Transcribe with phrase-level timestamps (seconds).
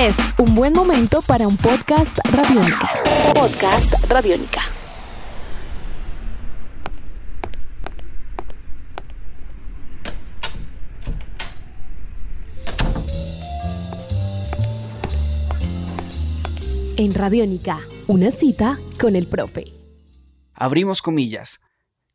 [0.00, 2.90] Es un buen momento para un podcast radiónica.
[3.34, 4.62] Podcast radiónica.
[16.96, 19.64] En Radiónica, una cita con el profe.
[20.54, 21.60] Abrimos comillas.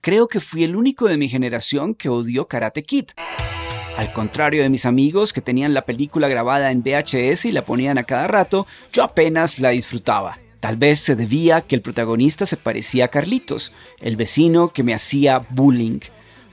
[0.02, 3.09] Creo que fui el único de mi generación que odió Karate Kid.
[3.98, 7.98] Al contrario de mis amigos que tenían la película grabada en VHS y la ponían
[7.98, 10.38] a cada rato, yo apenas la disfrutaba.
[10.60, 13.71] Tal vez se debía que el protagonista se parecía a Carlitos,
[14.02, 16.00] el vecino que me hacía bullying.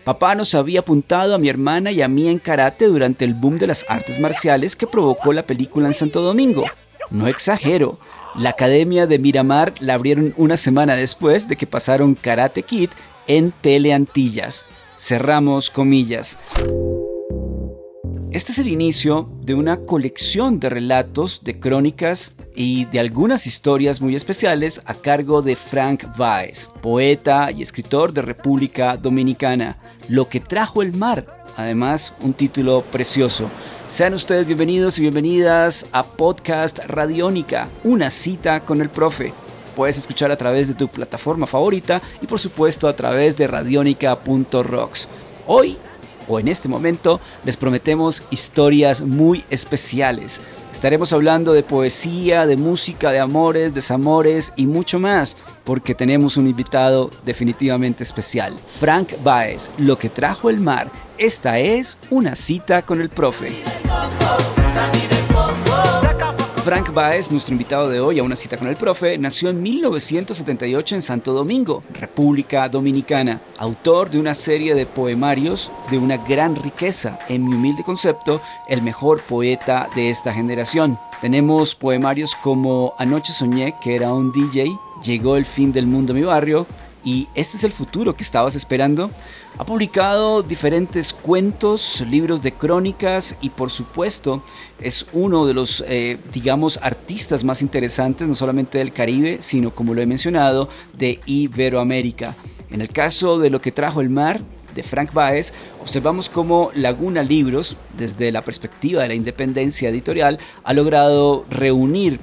[0.04, 3.58] Papá nos había apuntado a mi hermana y a mí en karate durante el boom
[3.58, 6.64] de las artes marciales que provocó la película en Santo Domingo.
[7.10, 7.98] No exagero,
[8.36, 12.90] la Academia de Miramar la abrieron una semana después de que pasaron Karate Kid
[13.26, 14.66] en Teleantillas.
[14.96, 16.38] Cerramos comillas.
[18.32, 24.00] Este es el inicio de una colección de relatos, de crónicas y de algunas historias
[24.00, 29.76] muy especiales a cargo de Frank Baez, poeta y escritor de República Dominicana.
[30.08, 33.50] Lo que trajo el mar, además un título precioso.
[33.88, 39.34] Sean ustedes bienvenidos y bienvenidas a Podcast Radiónica, una cita con el profe.
[39.76, 45.10] Puedes escuchar a través de tu plataforma favorita y por supuesto a través de radionica.rocks.
[45.46, 45.76] Hoy
[46.28, 50.42] o en este momento les prometemos historias muy especiales.
[50.72, 56.48] Estaremos hablando de poesía, de música, de amores, desamores y mucho más, porque tenemos un
[56.48, 58.54] invitado definitivamente especial.
[58.80, 60.90] Frank Baez, lo que trajo el mar.
[61.18, 63.52] Esta es una cita con el profe.
[66.64, 70.94] Frank Baez, nuestro invitado de hoy a una cita con el profe, nació en 1978
[70.94, 77.18] en Santo Domingo, República Dominicana, autor de una serie de poemarios de una gran riqueza,
[77.28, 81.00] en mi humilde concepto, el mejor poeta de esta generación.
[81.20, 86.16] Tenemos poemarios como Anoche soñé que era un DJ, Llegó el fin del mundo a
[86.16, 86.64] mi barrio,
[87.04, 89.10] y este es el futuro que estabas esperando.
[89.58, 94.42] Ha publicado diferentes cuentos, libros de crónicas y por supuesto
[94.80, 99.94] es uno de los, eh, digamos, artistas más interesantes, no solamente del Caribe, sino como
[99.94, 102.36] lo he mencionado, de Iberoamérica.
[102.70, 104.40] En el caso de lo que trajo el mar,
[104.74, 110.72] de Frank Baez, observamos cómo Laguna Libros, desde la perspectiva de la independencia editorial, ha
[110.72, 112.18] logrado reunir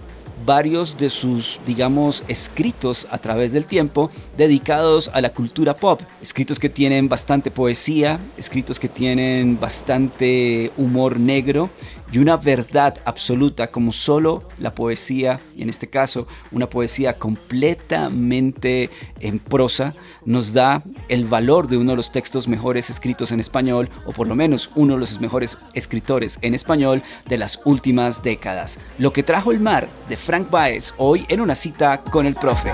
[0.45, 6.01] varios de sus, digamos, escritos a través del tiempo dedicados a la cultura pop.
[6.21, 11.69] Escritos que tienen bastante poesía, escritos que tienen bastante humor negro
[12.11, 18.89] y una verdad absoluta como solo la poesía, y en este caso una poesía completamente
[19.19, 19.93] en prosa,
[20.25, 24.27] nos da el valor de uno de los textos mejores escritos en español, o por
[24.27, 28.79] lo menos uno de los mejores escritores en español de las últimas décadas.
[28.97, 32.71] Lo que trajo el mar de Frank Baez hoy en una cita con el profe.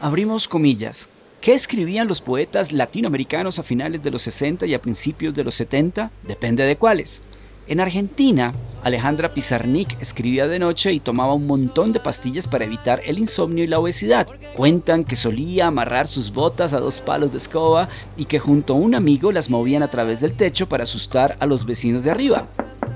[0.00, 1.08] Abrimos comillas.
[1.44, 5.54] ¿Qué escribían los poetas latinoamericanos a finales de los 60 y a principios de los
[5.56, 6.10] 70?
[6.22, 7.20] Depende de cuáles.
[7.66, 13.02] En Argentina, Alejandra Pizarnik escribía de noche y tomaba un montón de pastillas para evitar
[13.04, 14.26] el insomnio y la obesidad.
[14.56, 18.78] Cuentan que solía amarrar sus botas a dos palos de escoba y que junto a
[18.78, 22.48] un amigo las movían a través del techo para asustar a los vecinos de arriba.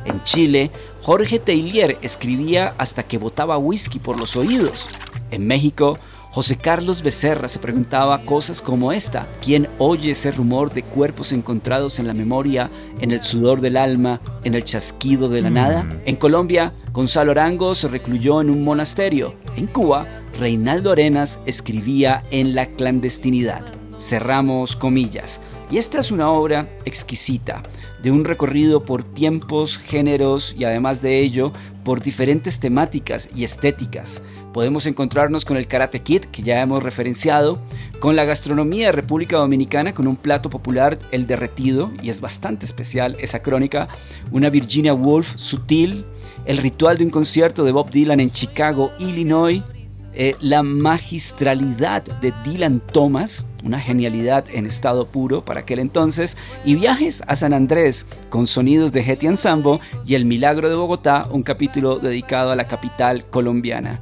[0.06, 0.70] En Chile,
[1.02, 4.88] Jorge Teilier escribía hasta que botaba whisky por los oídos.
[5.30, 5.98] En México,
[6.38, 9.26] José Carlos Becerra se preguntaba cosas como esta.
[9.44, 14.20] ¿Quién oye ese rumor de cuerpos encontrados en la memoria, en el sudor del alma,
[14.44, 15.82] en el chasquido de la nada?
[15.82, 16.00] Mm.
[16.04, 19.34] En Colombia, Gonzalo Arango se recluyó en un monasterio.
[19.56, 20.06] En Cuba,
[20.38, 23.64] Reinaldo Arenas escribía en la clandestinidad.
[23.98, 25.40] Cerramos comillas.
[25.70, 27.62] Y esta es una obra exquisita,
[28.02, 31.52] de un recorrido por tiempos, géneros y además de ello,
[31.84, 34.22] por diferentes temáticas y estéticas.
[34.54, 37.60] Podemos encontrarnos con el Karate Kid, que ya hemos referenciado,
[38.00, 42.64] con la gastronomía de República Dominicana, con un plato popular, el derretido, y es bastante
[42.64, 43.88] especial esa crónica,
[44.32, 46.06] una Virginia Woolf sutil,
[46.46, 49.62] el ritual de un concierto de Bob Dylan en Chicago, Illinois,
[50.20, 56.74] eh, la magistralidad de Dylan Thomas, una genialidad en estado puro para aquel entonces, y
[56.74, 61.44] viajes a San Andrés con sonidos de Hetty Sambo y El Milagro de Bogotá, un
[61.44, 64.00] capítulo dedicado a la capital colombiana.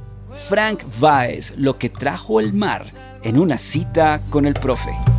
[0.49, 2.85] Frank Baez, lo que trajo el mar
[3.21, 5.16] en una cita con el profe.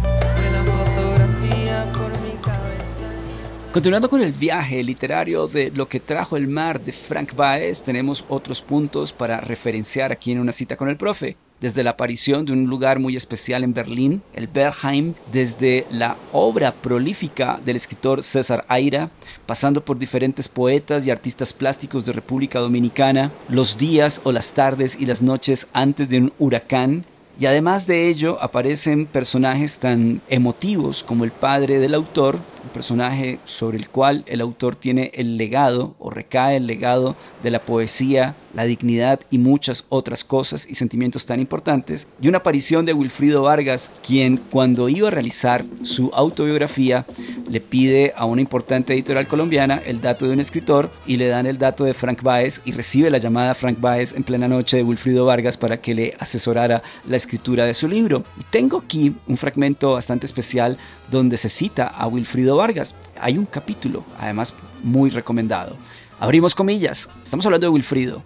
[3.79, 8.25] Continuando con el viaje literario de Lo que trajo el mar de Frank Baez, tenemos
[8.29, 11.37] otros puntos para referenciar aquí en una cita con el profe.
[11.61, 16.73] Desde la aparición de un lugar muy especial en Berlín, el Bergheim, desde la obra
[16.73, 19.13] prolífica del escritor César Aira,
[19.47, 24.97] pasando por diferentes poetas y artistas plásticos de República Dominicana, los días o las tardes
[24.99, 27.07] y las noches antes de un huracán,
[27.39, 33.39] y además de ello aparecen personajes tan emotivos como el padre del autor, un personaje
[33.45, 37.15] sobre el cual el autor tiene el legado o recae el legado
[37.45, 42.39] de la poesía, la dignidad y muchas otras cosas y sentimientos tan importantes, y una
[42.39, 47.07] aparición de Wilfrido Vargas, quien cuando iba a realizar su autobiografía
[47.49, 51.47] le pide a una importante editorial colombiana el dato de un escritor y le dan
[51.47, 54.83] el dato de Frank Baez y recibe la llamada Frank Baez en plena noche de
[54.83, 58.25] Wilfrido Vargas para que le asesorara la escritura de su libro.
[58.51, 60.79] tengo aquí un fragmento bastante especial
[61.11, 62.95] donde se cita a Wilfrido Vargas.
[63.21, 65.77] Hay un capítulo, además muy recomendado.
[66.21, 68.23] Abrimos comillas, estamos hablando de Wilfrido.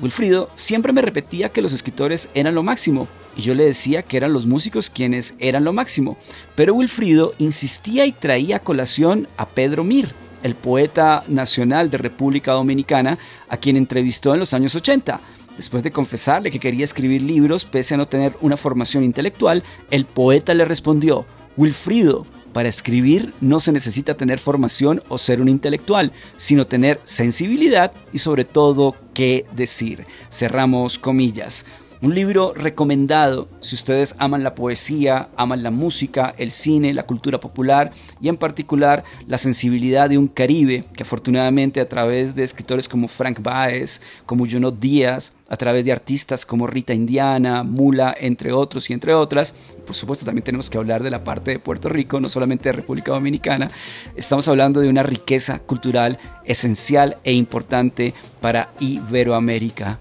[0.00, 4.16] Wilfrido siempre me repetía que los escritores eran lo máximo, y yo le decía que
[4.16, 6.16] eran los músicos quienes eran lo máximo.
[6.54, 12.52] Pero Wilfrido insistía y traía a colación a Pedro Mir, el poeta nacional de República
[12.52, 13.18] Dominicana,
[13.48, 15.20] a quien entrevistó en los años 80.
[15.56, 20.04] Después de confesarle que quería escribir libros pese a no tener una formación intelectual, el
[20.04, 26.12] poeta le respondió, Wilfrido, para escribir no se necesita tener formación o ser un intelectual,
[26.36, 30.06] sino tener sensibilidad y sobre todo qué decir.
[30.30, 31.66] Cerramos comillas.
[32.02, 37.40] Un libro recomendado si ustedes aman la poesía, aman la música, el cine, la cultura
[37.40, 37.90] popular
[38.20, 43.08] y en particular la sensibilidad de un Caribe que afortunadamente a través de escritores como
[43.08, 48.90] Frank Baez, como Junot Díaz, a través de artistas como Rita Indiana, Mula, entre otros
[48.90, 49.54] y entre otras,
[49.86, 52.74] por supuesto también tenemos que hablar de la parte de Puerto Rico, no solamente de
[52.74, 53.70] República Dominicana,
[54.16, 59.98] estamos hablando de una riqueza cultural esencial e importante para Iberoamérica.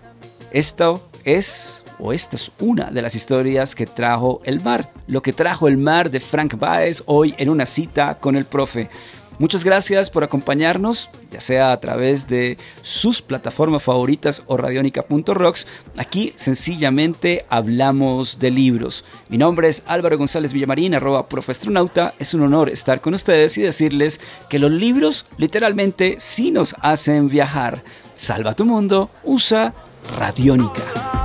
[0.51, 5.33] Esto es o esta es una de las historias que trajo el mar, lo que
[5.33, 8.89] trajo el mar de Frank Baez hoy en una cita con el profe.
[9.38, 15.68] Muchas gracias por acompañarnos, ya sea a través de sus plataformas favoritas o radionica.rocks.
[15.97, 19.03] Aquí sencillamente hablamos de libros.
[19.27, 22.13] Mi nombre es Álvaro González Villamarín, arroba profestronauta.
[22.18, 27.27] Es un honor estar con ustedes y decirles que los libros literalmente sí nos hacen
[27.27, 27.83] viajar.
[28.15, 29.74] Salva tu mundo, usa
[30.18, 31.25] Radiónica.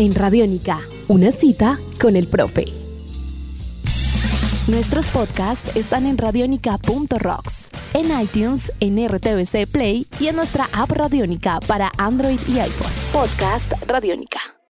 [0.00, 2.64] En Radiónica, una cita con el profe.
[4.66, 11.60] Nuestros podcasts están en radionica.rocks, en iTunes, en RTVC Play y en nuestra app Radiónica
[11.66, 12.92] para Android y iPhone.
[13.12, 14.59] Podcast Radiónica.